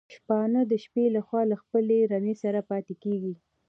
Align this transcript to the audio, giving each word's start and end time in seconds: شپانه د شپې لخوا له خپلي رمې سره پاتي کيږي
شپانه 0.13 0.61
د 0.71 0.73
شپې 0.83 1.03
لخوا 1.15 1.41
له 1.51 1.55
خپلي 1.61 1.99
رمې 2.11 2.35
سره 2.43 2.59
پاتي 2.69 2.95
کيږي 3.03 3.33